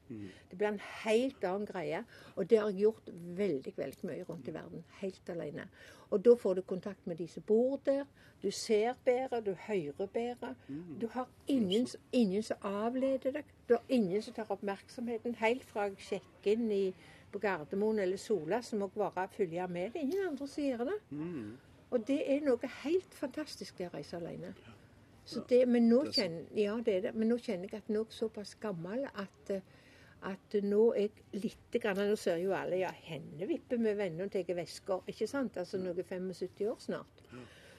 Det 0.51 0.59
blir 0.59 0.69
en 0.69 0.81
helt 1.05 1.45
annen 1.45 1.67
greie. 1.67 2.05
Og 2.37 2.51
det 2.51 2.59
har 2.59 2.69
jeg 2.69 2.79
gjort 2.85 3.11
veldig 3.39 3.73
veldig 3.77 4.09
mye 4.11 4.25
rundt 4.29 4.49
i 4.49 4.55
verden. 4.55 4.85
Helt 5.01 5.31
alene. 5.31 5.69
Og 6.11 6.25
da 6.25 6.35
får 6.35 6.55
du 6.55 6.63
kontakt 6.63 7.07
med 7.07 7.17
de 7.17 7.29
som 7.29 7.43
bor 7.43 7.81
der. 7.87 8.05
Du 8.43 8.51
ser 8.51 8.95
bedre, 9.05 9.41
du 9.41 9.55
hører 9.55 10.07
bedre. 10.07 10.55
Du 11.01 11.09
har 11.09 11.29
ingen, 11.47 11.87
ingen 12.13 12.43
som 12.43 12.57
avleder 12.61 13.33
deg. 13.33 13.45
Du 13.69 13.75
har 13.75 13.83
ingen 13.89 14.23
som 14.23 14.35
tar 14.35 14.51
oppmerksomheten. 14.51 15.35
Helt 15.35 15.65
fra 15.65 15.89
jeg 15.89 15.97
sjekker 15.99 16.53
inn 16.53 16.71
i, 16.71 16.95
på 17.33 17.39
Gardermoen 17.39 17.99
eller 17.99 18.17
Sola, 18.17 18.61
så 18.63 18.77
må 18.77 18.91
jeg 18.95 19.13
bare 19.15 19.29
følge 19.29 19.69
med. 19.69 19.91
Det 19.93 20.03
er 20.03 20.07
ingen 20.07 20.29
andre 20.29 20.49
som 20.49 20.65
gjør 20.65 20.85
det. 20.85 20.99
Mm. 21.11 21.57
Og 21.91 22.07
det 22.07 22.21
er 22.31 22.45
noe 22.45 22.71
helt 22.83 23.15
fantastisk 23.15 23.79
det 23.79 23.89
å 23.89 23.97
reise 23.97 24.17
alene. 24.17 24.55
Så 24.55 24.84
det, 25.49 25.63
men, 25.67 25.89
nå 25.89 26.03
det 26.05 26.11
er 26.11 26.17
kjenner, 26.19 26.45
ja, 26.59 26.75
det 26.85 26.95
er 26.99 27.01
det. 27.09 27.15
men 27.15 27.29
nå 27.33 27.39
kjenner 27.41 27.71
jeg 27.71 27.81
at 27.83 27.89
nå 27.89 28.03
er 28.03 28.11
jeg 28.11 28.19
såpass 28.19 28.55
gammel 28.61 29.07
at, 29.09 29.51
eh, 29.51 29.61
at 30.31 30.57
nå 30.63 30.83
er 30.95 31.07
jeg 31.09 31.43
litt 31.45 31.79
grann, 31.81 32.01
Nå 32.11 32.17
ser 32.21 32.37
jo 32.43 32.53
alle 32.57 32.77
ja, 32.83 32.91
henne 33.09 33.49
vipper 33.49 33.81
med 33.81 33.97
venner 33.97 34.29
og 34.29 34.33
tar 34.33 34.55
vesker. 34.57 35.03
ikke 35.09 35.27
sant? 35.29 35.57
Altså 35.57 35.81
noe 35.81 35.95
75 36.03 36.67
år 36.71 36.81
snart. 36.81 37.25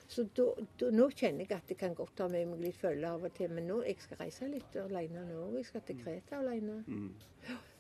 Så 0.08 0.22
da, 0.38 0.44
da, 0.78 0.90
nå 0.94 1.08
kjenner 1.10 1.46
jeg 1.48 1.56
at 1.58 1.72
jeg 1.74 1.78
kan 1.80 1.96
godt 1.98 2.16
ta 2.18 2.28
med 2.30 2.46
meg 2.52 2.60
litt 2.62 2.78
følge 2.78 3.10
av 3.10 3.24
og 3.26 3.34
til. 3.34 3.50
Men 3.50 3.66
nå, 3.66 3.80
jeg 3.88 3.98
skal 4.04 4.20
reise 4.22 4.50
litt 4.52 4.76
alene 4.78 5.24
nå. 5.26 5.48
Jeg 5.58 5.66
skal 5.66 5.82
til 5.88 5.98
Kreta 6.04 6.38
alene. 6.44 6.76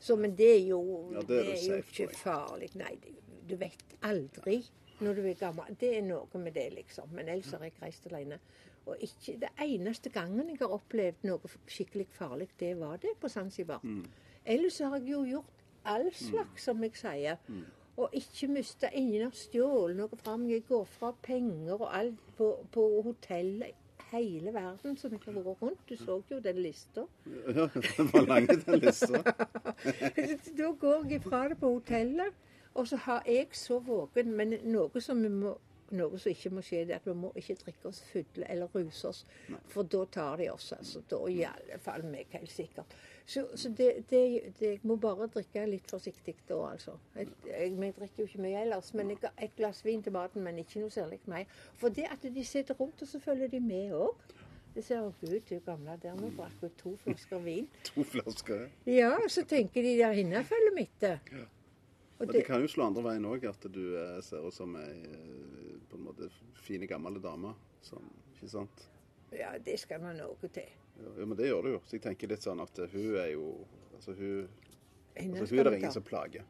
Så, 0.02 0.16
men 0.18 0.34
det 0.38 0.50
er 0.56 0.64
jo, 0.68 0.80
Mm. 0.82 1.14
Ja, 1.14 1.20
det 1.22 1.28
det 1.28 1.38
er 1.44 1.52
er 1.54 1.68
jo 1.68 1.84
ikke 1.84 2.08
farlig. 2.18 2.72
Nei, 2.76 2.96
du 3.46 3.56
vet 3.62 3.94
aldri 4.02 4.64
når 5.02 5.14
du 5.20 5.22
er 5.30 5.38
gammel. 5.38 5.76
Det 5.78 5.98
er 5.98 6.02
noe 6.02 6.42
med 6.42 6.54
det, 6.54 6.74
liksom. 6.74 7.14
Men 7.14 7.30
ellers 7.30 7.52
har 7.54 7.62
jeg 7.62 7.74
reist 7.82 8.08
alene. 8.10 8.40
Og 8.86 8.98
ikke, 9.02 9.40
det 9.42 9.50
eneste 9.62 10.10
gangen 10.14 10.50
jeg 10.50 10.60
har 10.62 10.74
opplevd 10.76 11.26
noe 11.26 11.54
skikkelig 11.68 12.08
farlig, 12.14 12.50
det 12.60 12.76
var 12.80 13.00
det 13.02 13.16
på 13.22 13.30
Zanzibar. 13.30 13.80
Mm. 13.84 14.06
Ellers 14.46 14.78
har 14.80 15.00
jeg 15.00 15.12
jo 15.12 15.24
gjort 15.26 15.64
all 15.86 16.12
slags, 16.14 16.64
som 16.64 16.84
jeg 16.84 16.98
sier. 17.00 17.42
Mm. 17.48 17.64
Og 17.98 18.10
ikke 18.14 18.48
mista 18.52 18.90
Ingen 18.94 19.24
har 19.24 19.34
stjålet 19.38 19.98
noe 19.98 20.20
fra 20.20 20.36
meg. 20.38 20.52
Jeg 20.52 20.68
går 20.68 20.86
fra 20.86 21.14
penger 21.24 21.80
og 21.80 21.90
alt 21.98 22.32
på, 22.38 22.52
på 22.72 22.86
hotellet 23.06 23.74
hele 24.12 24.54
verden 24.54 24.98
som 24.98 25.14
jeg 25.14 25.22
har 25.26 25.38
vært 25.38 25.62
rundt. 25.62 25.86
Du 25.90 25.96
så 26.00 26.20
jo 26.32 26.40
den 26.40 26.60
lista. 26.62 27.06
Ja, 27.26 27.68
den 27.98 28.12
var 28.14 28.28
lang, 28.28 28.48
den 28.48 28.80
lista. 28.80 29.22
da 30.60 30.72
går 30.80 31.08
jeg 31.10 31.24
fra 31.24 31.48
det 31.50 31.60
på 31.60 31.72
hotellet, 31.78 32.36
og 32.74 32.88
så 32.88 33.00
har 33.08 33.24
jeg 33.26 33.48
så 33.56 33.80
våken 33.80 34.34
Men 34.36 34.58
noe 34.64 35.02
som, 35.02 35.22
vi 35.24 35.30
må, 35.32 35.56
noe 35.94 36.20
som 36.20 36.32
ikke 36.32 36.50
må 36.56 36.64
skje, 36.66 36.84
det 36.88 36.96
er 36.96 37.02
at 37.02 37.08
vi 37.08 37.14
må 37.18 37.30
ikke 37.38 37.58
drikke 37.62 37.90
oss 37.90 38.02
fulle 38.10 38.48
eller 38.50 38.72
ruse 38.74 39.10
oss. 39.10 39.22
For 39.72 39.86
da 39.86 40.06
tar 40.12 40.40
de 40.42 40.50
oss. 40.52 40.72
altså. 40.74 41.02
Da 41.10 41.20
i 41.30 41.44
alle 41.46 41.80
fall 41.84 42.06
meg, 42.10 42.32
helt 42.34 42.52
sikkert. 42.52 42.96
Så, 43.26 43.46
så 43.58 43.70
det, 43.70 43.92
det, 44.10 44.22
det, 44.60 44.70
jeg 44.70 44.80
må 44.84 44.98
bare 45.02 45.30
drikke 45.34 45.66
litt 45.70 45.90
forsiktig 45.90 46.36
da, 46.50 46.60
altså. 46.72 46.98
Jeg, 47.16 47.30
jeg, 47.50 47.74
vi 47.78 47.92
drikker 48.00 48.24
jo 48.24 48.30
ikke 48.30 48.46
mye 48.46 48.64
ellers. 48.66 48.94
Men 48.98 49.14
jeg, 49.14 49.22
har 49.26 49.46
et 49.46 49.56
glass 49.58 49.84
vin 49.86 50.04
til 50.06 50.16
maten, 50.16 50.46
men 50.46 50.62
ikke 50.62 50.82
noe 50.84 50.94
særlig 50.94 51.22
mer. 51.30 51.46
For 51.82 51.94
det 51.94 52.10
at 52.12 52.26
de 52.26 52.46
sitter 52.46 52.78
rundt, 52.80 53.02
og 53.02 53.10
så 53.10 53.22
følger 53.22 53.54
de 53.54 53.62
med 53.62 53.94
òg. 53.98 54.34
Det 54.76 54.84
ser 54.84 55.00
jo 55.00 55.12
gud, 55.22 55.40
du 55.50 55.60
gamle 55.64 55.94
der, 56.04 56.18
nå 56.20 56.34
brakk 56.36 56.58
hun 56.60 56.72
to 56.76 56.98
flasker 57.00 57.40
vin. 57.46 57.70
To 57.88 58.04
flasker. 58.04 58.66
Ja, 58.92 59.14
så 59.32 59.46
tenker 59.48 59.86
de 59.86 59.94
der 60.02 60.18
inne 60.20 60.42
følger 60.44 60.76
med 60.76 60.90
etter. 60.90 61.46
Og 62.18 62.28
Men 62.28 62.36
det 62.36 62.46
kan 62.48 62.64
jo 62.64 62.68
slå 62.72 62.88
andre 62.88 63.04
veien 63.10 63.26
òg, 63.28 63.44
at 63.50 63.66
du 63.76 63.84
eh, 64.00 64.20
ser 64.24 64.46
ut 64.46 64.56
som 64.56 64.76
ei 64.80 64.92
eh, 65.04 65.80
på 65.90 65.98
en 66.00 66.06
måte 66.08 66.30
fine, 66.64 66.88
gamle 66.88 67.20
dame. 67.24 67.52
Som, 67.84 68.06
ikke 68.34 68.50
sant? 68.50 68.86
Ja, 69.36 69.52
det 69.62 69.76
skal 69.82 70.00
man 70.02 70.16
noe 70.20 70.50
til. 70.50 70.70
Ja, 70.96 71.26
men 71.26 71.36
det 71.38 71.50
gjør 71.50 71.66
du 71.66 71.74
jo. 71.74 71.82
Så 71.86 71.98
jeg 71.98 72.06
tenker 72.06 72.32
litt 72.32 72.46
sånn 72.46 72.64
at 72.64 72.80
hun 72.94 73.18
er 73.20 73.34
jo 73.36 73.50
Altså, 73.96 74.12
hun, 74.12 74.50
altså, 75.16 75.46
hun 75.56 75.60
er 75.62 75.70
det 75.70 75.78
ingen 75.78 75.94
som 75.96 76.04
plager. 76.04 76.44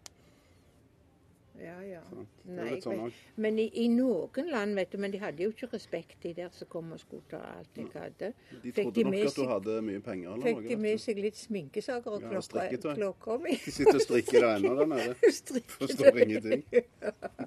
Ja, 1.96 2.02
ja. 2.12 2.24
Det 2.46 2.54
er 2.54 2.58
Nei, 2.60 2.80
sånn 2.84 3.04
men, 3.42 3.60
i, 3.62 3.66
i 3.84 3.86
noen 3.92 4.50
land, 4.52 4.76
vet 4.76 4.92
du, 4.92 4.98
men 5.02 5.14
de 5.14 5.20
hadde 5.22 5.46
jo 5.46 5.54
ikke 5.54 5.70
respekt, 5.72 6.18
de 6.26 6.34
der 6.38 6.50
som 6.56 6.70
kom 6.72 6.92
og 6.96 7.00
skulle 7.02 7.24
ta 7.32 7.40
alt 7.54 7.80
jeg 7.80 7.88
hadde. 7.94 8.32
De 8.64 8.74
trodde 8.76 8.96
de 8.98 9.06
nok 9.08 9.30
at 9.30 9.40
du 9.40 9.46
hadde 9.50 9.78
mye 9.90 10.04
penger 10.04 10.34
eller 10.34 10.50
Fikk 10.50 10.60
noe. 10.60 10.68
de 10.74 10.80
med 10.88 11.04
seg 11.06 11.22
litt 11.24 11.40
sminkesaker 11.40 12.18
og 12.18 12.26
Ja, 12.26 12.34
klokka, 12.34 12.48
strikketøy. 12.50 13.38
mi? 13.46 13.56
De 13.64 13.76
sitter 13.78 14.02
og 14.02 14.06
strikker 14.08 14.40
der 14.42 14.60
ennå 14.60 14.76
der 14.82 14.92
nede. 14.92 15.16
Forstår 15.80 16.22
ingenting. 16.26 16.68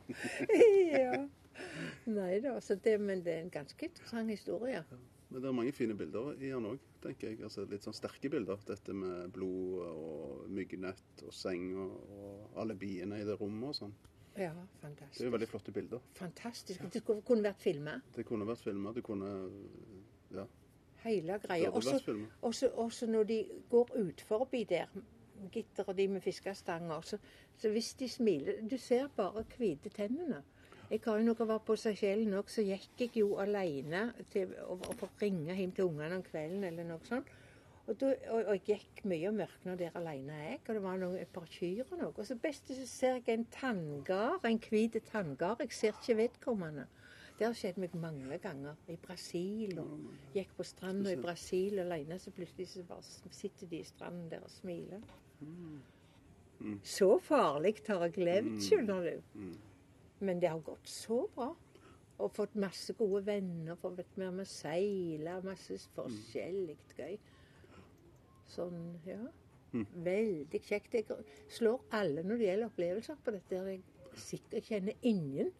ja. 1.03 1.21
Nei 2.09 2.41
da, 2.41 2.57
så 2.65 2.79
det, 2.81 2.97
men 3.03 3.23
det 3.25 3.35
er 3.35 3.45
en 3.45 3.53
ganske 3.53 3.89
interessant 3.91 4.31
historie. 4.33 4.83
Men 5.29 5.43
det 5.43 5.49
er 5.51 5.57
mange 5.57 5.73
fine 5.77 5.95
bilder 5.97 6.31
i 6.41 6.49
den 6.49 6.65
òg, 6.71 6.79
tenker 7.05 7.29
jeg. 7.33 7.43
Altså, 7.45 7.67
litt 7.69 7.85
sånn 7.85 7.97
sterke 7.97 8.31
bilder. 8.33 8.61
Dette 8.69 8.95
med 8.97 9.29
blod 9.35 9.83
og 9.85 10.47
myggnett 10.57 11.25
og 11.27 11.35
seng 11.37 11.67
og, 11.77 11.99
og 12.17 12.63
alle 12.63 12.77
biene 12.79 13.21
i 13.21 13.27
det 13.29 13.37
rommet 13.41 13.75
og 13.75 13.77
sånn. 13.83 13.93
Ja, 14.39 14.53
fantastisk. 14.81 15.19
Det 15.19 15.25
er 15.25 15.31
jo 15.31 15.35
veldig 15.35 15.49
flotte 15.49 15.73
bilder. 15.73 15.99
Fantastisk. 16.15 16.85
Det 16.95 17.03
kunne 17.05 17.43
vært 17.43 17.61
filma, 17.63 18.01
Det 18.17 18.25
kunne 18.27 18.47
vært 18.47 18.63
filma. 18.65 18.93
Det 18.93 19.03
kunne 19.05 19.51
Ja. 20.35 20.45
hele 21.05 21.39
greia. 21.39 21.71
Også, 22.43 23.07
når 23.07 23.25
de 23.25 23.45
går 23.71 23.89
ut 23.97 24.21
forbi 24.21 24.65
der, 24.65 24.87
og 25.87 25.97
de 25.97 26.09
med 26.09 26.21
fiskestanger, 26.21 27.01
så, 27.01 27.19
så 27.57 27.69
hvis 27.71 27.95
de 27.95 28.09
smiler 28.09 28.69
Du 28.71 28.77
ser 28.79 29.09
bare 29.17 29.45
hvite 29.59 29.89
tennene. 29.89 30.43
Jeg 30.91 31.01
har 31.05 31.19
jo 31.19 31.25
når 31.25 31.37
jeg 31.39 31.49
var 31.49 31.59
på 31.59 31.77
Seychellen 31.77 32.33
òg, 32.35 32.49
så 32.49 32.63
gikk 32.65 33.01
jeg 33.01 33.17
jo 33.17 33.37
alene 33.37 34.13
til, 34.31 34.55
og, 34.65 34.81
og 34.89 35.11
ringe 35.23 35.55
hjem 35.55 35.73
til 35.73 35.85
ungene 35.85 36.17
om 36.17 36.23
kvelden 36.23 36.65
eller 36.65 36.85
noe 36.85 37.05
sånt. 37.05 37.27
Og, 37.89 37.97
da, 38.01 38.13
og, 38.29 38.43
og 38.53 38.69
jeg 38.69 38.83
gikk 38.83 39.05
mye 39.09 39.31
og 39.31 39.37
mørkna 39.39 39.75
der 39.81 39.95
alene, 39.97 40.37
jeg. 40.45 40.61
Og 40.67 40.75
det 40.77 40.83
var 40.85 40.99
noen, 41.01 41.17
et 41.17 41.31
par 41.33 41.47
kyr 41.49 41.87
og 41.87 41.95
noe. 41.97 42.13
Og 42.13 42.27
så 42.29 42.37
best 42.37 42.69
så 42.69 42.87
ser 42.89 43.15
jeg 43.17 43.39
en 43.39 43.47
tanngard, 43.55 44.45
en 44.45 44.61
hvit 44.61 44.99
tanngard. 45.09 45.63
Jeg 45.65 45.73
ser 45.73 45.97
ikke 45.97 46.19
vedkommende. 46.19 46.85
Det 47.39 47.47
har 47.47 47.55
skjedd 47.55 47.79
meg 47.81 47.95
mange 47.97 48.37
ganger. 48.43 48.77
I 48.91 48.97
Brasil 49.01 49.79
og 49.79 50.11
gikk 50.35 50.53
på 50.59 50.67
stranda 50.67 51.15
i 51.15 51.21
Brasil 51.23 51.79
alene, 51.81 52.19
så 52.21 52.33
plutselig 52.35 52.67
så 52.73 52.83
bare 52.89 53.33
sitter 53.33 53.71
de 53.71 53.79
i 53.79 53.87
stranden 53.87 54.27
der 54.33 54.45
og 54.45 54.51
smiler. 54.51 55.01
Så 56.83 57.09
farlig 57.23 57.77
har 57.87 58.05
jeg 58.09 58.19
levd, 58.27 58.53
skjønner 58.67 59.07
du. 59.07 59.41
Men 60.19 60.43
det 60.43 60.51
har 60.51 60.61
gått 60.67 60.91
så 60.91 61.23
bra. 61.37 61.53
Og 62.19 62.33
fått 62.35 62.57
masse 62.59 62.93
gode 62.99 63.23
venner, 63.29 63.79
fått 63.79 64.01
vært 64.01 64.17
med 64.19 64.41
meg 64.41 64.49
seile, 64.51 65.37
masse 65.47 65.79
forskjellig 65.95 66.75
gøy. 66.99 67.15
Sånn, 68.49 68.97
ja. 69.07 69.21
Veldig 69.95 70.61
kjekt. 70.65 70.95
Jeg 70.97 71.05
slår 71.53 71.83
alle 71.93 72.23
når 72.25 72.41
det 72.41 72.47
gjelder 72.49 72.71
opplevelser 72.71 73.19
på 73.25 73.35
dette. 73.35 73.59
Jeg 73.69 73.83
sikkert 74.19 74.71
kjenner 74.71 74.97
ingen. 75.07 75.51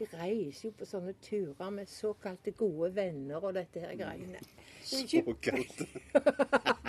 De 0.00 0.06
reiser 0.16 0.70
jo 0.70 0.76
på 0.78 0.88
sånne 0.88 1.12
turer 1.20 1.74
med 1.76 1.90
såkalte 1.92 2.54
gode 2.56 2.88
venner 2.96 3.44
og 3.44 3.52
dette 3.58 3.82
her 3.84 3.92
greiene. 4.00 4.40
Såkalte 4.80 5.90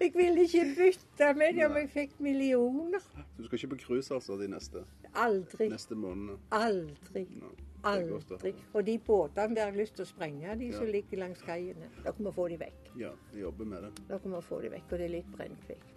Jeg 0.00 0.12
ville 0.14 0.42
ikke 0.44 0.64
bytte 0.76 1.32
med 1.36 1.54
dem 1.56 1.70
om 1.70 1.76
jeg 1.80 1.88
fikk 1.92 2.18
millioner. 2.24 3.02
Du 3.36 3.44
skal 3.44 3.58
ikke 3.58 3.72
på 3.74 3.78
cruise 3.86 4.14
altså 4.14 4.36
de 4.40 4.48
neste, 4.48 4.82
Aldri. 5.16 5.68
neste 5.72 5.96
månedene? 5.98 6.38
Aldri. 6.56 7.24
Å 7.40 7.52
Aldri. 7.86 8.52
Og 8.72 8.86
de 8.86 8.96
båtene 9.06 9.56
der 9.56 9.70
har 9.70 9.76
lyst 9.76 9.94
til 9.98 10.04
å 10.06 10.08
sprenge, 10.08 10.56
de 10.60 10.70
som 10.74 10.88
ligger 10.90 11.22
langs 11.22 11.42
kaiene. 11.46 11.90
Dere 12.02 12.26
må 12.26 12.32
få 12.34 12.48
de 12.52 12.58
vekk. 12.60 12.90
Ja, 13.00 13.12
vi 13.32 13.44
jobber 13.44 13.64
med 13.72 13.86
det. 13.86 13.92
Dere 14.08 14.32
må 14.32 14.40
få 14.44 14.60
de 14.64 14.72
vekk, 14.74 14.88
og 14.90 14.98
det 14.98 15.06
er 15.06 15.14
litt 15.18 15.30
brennkvikt. 15.36 15.92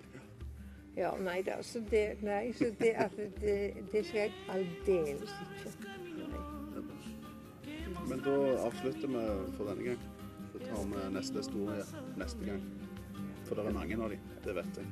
Ja, 1.00 1.14
nei 1.24 1.40
da, 1.48 1.60
så 1.64 1.80
det, 1.90 2.06
nei, 2.26 2.52
så 2.58 2.66
det, 2.80 2.94
at 3.00 3.16
det, 3.40 3.58
det 3.94 4.02
skjer 4.10 4.26
jeg 4.26 4.34
aldeles 4.52 5.32
ikke. 5.46 5.70
Nei. 6.20 6.42
Men 8.10 8.24
da 8.26 8.36
avslutter 8.66 9.08
vi 9.08 9.24
for 9.56 9.70
denne 9.70 9.84
gang. 9.92 10.02
Så 10.52 10.58
tar 10.66 10.86
vi 10.92 11.10
neste 11.14 11.38
historie 11.44 11.84
neste 12.18 12.46
gang. 12.46 12.64
For 13.48 13.58
det 13.58 13.66
er 13.66 13.74
mange 13.74 13.96
av 13.98 14.10
dem, 14.14 14.20
det 14.46 14.54
vet 14.60 14.74
jeg. 14.78 14.88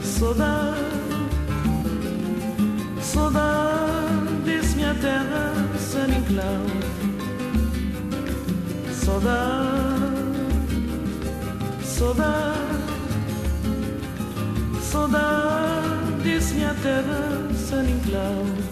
Saudade, 0.00 0.76
saudade, 3.00 4.36
diz 4.44 4.74
minha 4.74 4.94
terra 4.94 5.52
sem 5.78 6.18
inclau 6.18 6.66
Saudade, 8.92 9.72
saudade, 14.80 16.22
diz 16.22 16.52
minha 16.52 16.74
terra 16.74 17.48
sem 17.56 17.90
inclau 17.90 18.71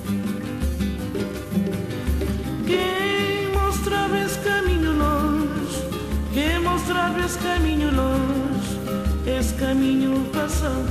esse 7.31 7.39
caminho 7.39 7.95
longe, 7.95 8.81
esse 9.25 9.55
caminho 9.55 10.27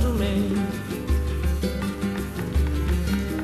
Tomé. 0.00 0.36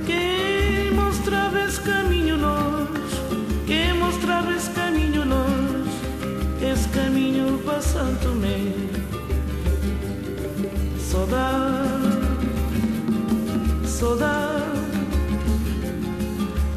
Quem 0.07 0.95
mostrava 0.95 1.61
esse 1.61 1.79
caminho 1.83 2.38
longe, 2.38 3.21
quem 3.67 3.93
mostrava 3.99 4.50
esse 4.55 4.71
caminho 4.71 5.26
longe, 5.26 5.91
esse 6.62 6.88
caminho 6.88 7.61
Tomé. 8.23 8.73
Saudade, 10.99 12.25
saudade, 13.85 14.65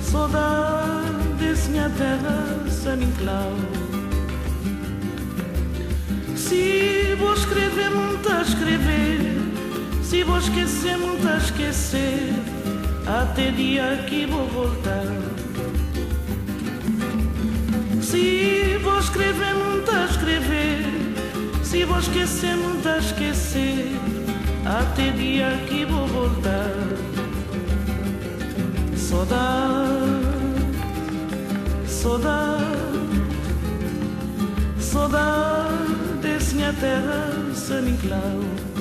saudade 0.00 1.28
desse 1.38 1.68
minha 1.70 1.90
terra, 1.90 2.64
San 2.68 2.96
Inclau. 2.96 3.52
Se 6.34 7.14
vou 7.18 7.34
escrever, 7.34 7.90
muito 7.90 8.28
a 8.32 8.40
escrever. 8.40 9.20
Se 10.02 10.24
vou 10.24 10.38
esquecer, 10.38 10.96
muito 10.96 11.28
a 11.28 11.36
esquecer. 11.36 12.32
Até 13.06 13.50
dia 13.50 14.02
que 14.08 14.24
vou 14.26 14.48
voltar. 14.48 15.04
Se 18.00 18.78
vou 18.82 18.98
escrever, 18.98 19.54
muito 19.54 19.90
a 19.90 20.06
escrever. 20.06 20.84
Se 21.62 21.84
vou 21.84 21.98
esquecer, 21.98 22.56
muito 22.56 22.88
a 22.88 22.98
esquecer. 22.98 24.05
Até 24.66 25.10
dia 25.12 25.46
que 25.68 25.84
vou 25.84 26.08
voltar. 26.08 26.72
Saudade, 28.96 29.94
saudade, 31.86 32.64
saudade 34.80 36.18
desse 36.20 36.56
minha 36.56 36.72
terra, 36.72 37.32
San 37.54 37.88
Inclau. 37.88 38.75